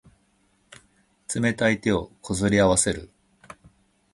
[1.31, 3.11] 冷たい手をこすり合わせる。